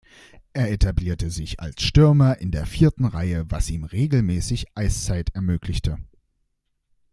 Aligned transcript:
Er 0.53 0.71
etablierte 0.71 1.29
sich 1.29 1.59
als 1.59 1.83
Stürmer 1.83 2.39
in 2.39 2.49
der 2.49 2.65
vierten 2.65 3.05
Reihe, 3.05 3.45
was 3.51 3.69
ihm 3.69 3.83
regelmäßige 3.83 4.65
Eiszeit 4.73 5.29
ermöglichte. 5.35 5.99